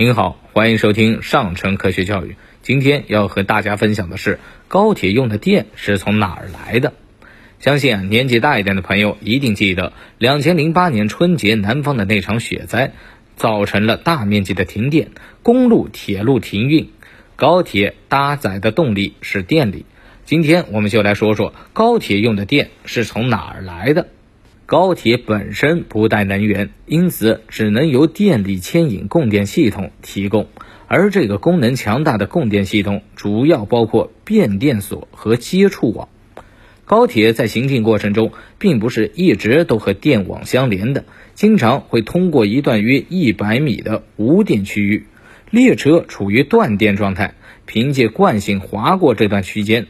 [0.00, 2.36] 您好，欢迎收听上城科学教育。
[2.62, 6.92] 今天要和大家分享的是高铁用的电是从哪儿来的。
[7.58, 12.92] 相信啊，年纪大一点的朋友一定记得，两千零八年春节南方的那场雪灾，
[13.34, 15.10] 造成了大面积的停电，
[15.42, 16.90] 公路、铁路停运，
[17.34, 19.84] 高铁搭载的动力是电力。
[20.24, 24.06] 今天我们就来说说高铁用的电是从哪儿来的。
[24.68, 30.46] 高铁本身不带能源，因此只能由电力牵引供电系统提供。
[30.86, 36.10] 而这个功能强大的供电系统，主要包括变电所和接触网。
[36.84, 45.06] 高铁在行进过程中，并不是一直都和电网相连的，经常会通过一段约一百米的无电区域，
[45.50, 47.32] 列车处于断电状态，
[47.64, 49.86] 凭借惯性划过这段区间。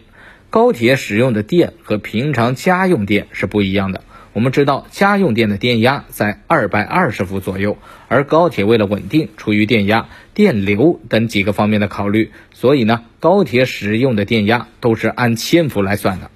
[0.51, 4.05] 高铁使用的电和平常家用电是不一样的。
[4.39, 16.31] 我们知道，家用电的电压在二百二十伏左右，而高铁为了稳定出于电压、电流等几个方面的考虑，所以呢，高铁使用的电压都是按千伏来算的。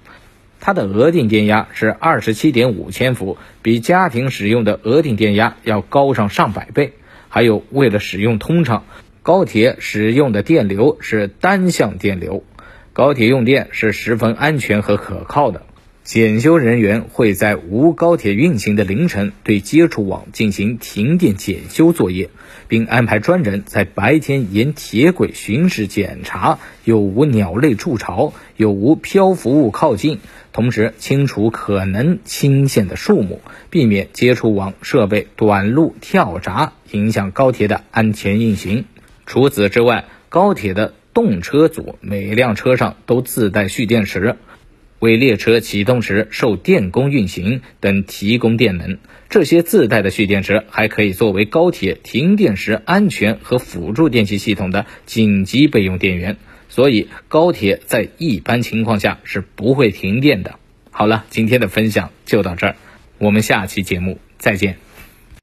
[0.59, 6.95] 它的额定电压是二十七点五千伏，比家庭使用的额定电压要高上上百倍。
[7.29, 8.83] 还有，为了使用通畅，
[9.21, 12.43] 高铁使用的电流是单向电流。
[12.91, 15.61] 高铁用电是十分安全和可靠的。
[16.03, 22.29] 检修人员会在无高铁运行的凌晨对接触网进行停电检修作业，
[22.67, 30.19] 并安排专人在白天沿铁轨巡视检查有无鸟类筑巢、有无漂浮物靠近，
[30.51, 38.83] 同时清除可能侵线的树木，避免接触网设备短路跳闸，影响高铁的安全运行。
[39.25, 44.35] 除此之外，高铁的动车组每辆车上都自带蓄电池。
[45.03, 56.37] 为列车启动时受电工运行等提供电能，这些自带的蓄电池还可以作为高铁停电时安全和辅助电气系统的紧急备用电源，
[56.69, 60.57] 所以高铁在一般情况下是不会停电的。
[60.89, 62.75] 好了，今天的分享就到这儿，
[63.17, 64.77] 我们下期节目再见。